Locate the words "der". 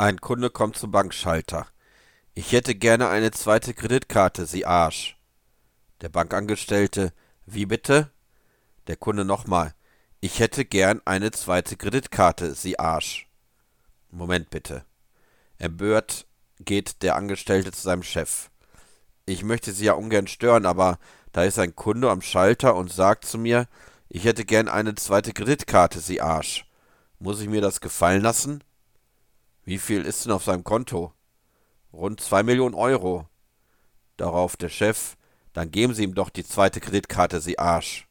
6.00-6.08, 8.86-8.96, 17.02-17.14, 34.56-34.68